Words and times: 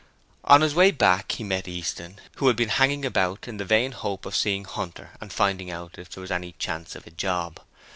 On 0.45 0.61
his 0.61 0.73
way 0.73 0.89
back 0.89 1.33
he 1.33 1.43
met 1.43 1.67
Easton, 1.67 2.19
who 2.37 2.47
had 2.47 2.55
been 2.55 2.69
hanging 2.69 3.05
about 3.05 3.47
in 3.47 3.57
the 3.57 3.65
vain 3.65 3.91
hope 3.91 4.25
of 4.25 4.35
seeing 4.35 4.65
Hunter 4.65 5.11
and 5.21 5.31
finding 5.31 5.69
out 5.69 5.99
if 5.99 6.09
there 6.09 6.21
was 6.21 6.31
any 6.31 6.53
chance 6.57 6.95
of 6.95 7.05
a 7.05 7.11
job. 7.11 7.59